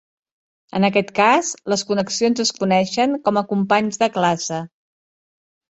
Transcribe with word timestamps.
En 0.79 0.87
aquest 0.87 1.11
cas, 1.19 1.51
les 1.73 1.83
connexions 1.91 2.43
es 2.47 2.55
coneixen 2.63 3.15
com 3.29 3.43
a 3.43 3.45
"companys 3.53 4.05
de 4.05 4.13
classe". 4.19 4.65